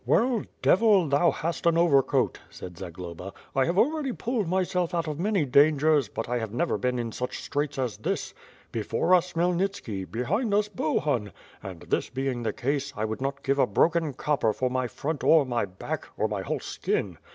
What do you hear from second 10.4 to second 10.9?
us